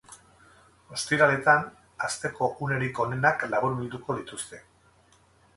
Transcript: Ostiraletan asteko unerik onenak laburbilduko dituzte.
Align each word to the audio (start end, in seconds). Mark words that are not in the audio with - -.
Ostiraletan 0.95 1.67
asteko 2.07 2.49
unerik 2.69 3.03
onenak 3.05 3.47
laburbilduko 3.53 4.21
dituzte. 4.23 4.65